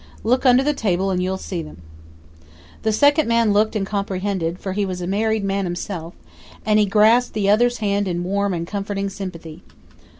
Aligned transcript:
Look 0.23 0.47
under 0.47 0.63
the 0.63 0.73
table 0.73 1.11
and 1.11 1.21
you'll 1.21 1.37
see 1.37 1.59
'em." 1.59 1.79
The 2.81 2.91
second 2.91 3.27
man 3.27 3.53
looked 3.53 3.75
and 3.75 3.85
comprehended, 3.85 4.57
for 4.57 4.73
he 4.73 4.83
was 4.83 4.99
a 4.99 5.05
married 5.05 5.43
man 5.43 5.63
himself; 5.65 6.15
and 6.65 6.79
he 6.79 6.87
grasped 6.87 7.35
the 7.35 7.51
other's 7.51 7.77
hand 7.77 8.07
in 8.07 8.23
warm 8.23 8.51
and 8.51 8.65
comforting 8.65 9.11
sympathy. 9.11 9.61